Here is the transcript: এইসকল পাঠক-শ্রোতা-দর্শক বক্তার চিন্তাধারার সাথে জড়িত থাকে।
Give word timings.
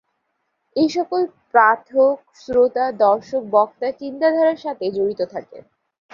এইসকল 0.75 1.21
পাঠক-শ্রোতা-দর্শক 1.53 3.43
বক্তার 3.53 3.93
চিন্তাধারার 4.01 4.57
সাথে 4.57 4.85
জড়িত 4.97 5.21
থাকে। 5.33 5.57